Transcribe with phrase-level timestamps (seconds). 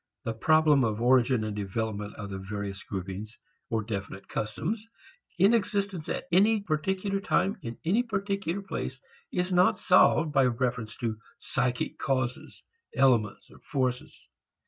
[0.23, 3.37] The problem of origin and development of the various groupings,
[3.69, 4.87] or definite customs,
[5.37, 8.99] in existence at any particular time in any particular place
[9.31, 12.63] is not solved by reference to psychic causes,
[12.95, 14.27] elements, forces.